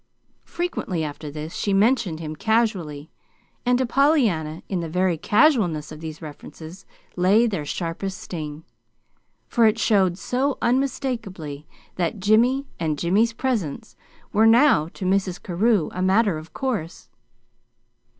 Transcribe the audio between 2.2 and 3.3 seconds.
casually;